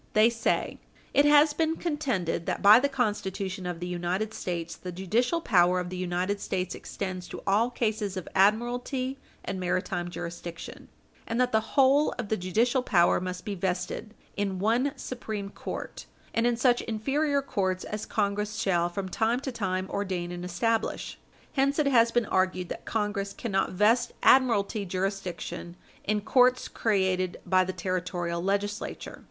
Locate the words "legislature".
28.43-29.19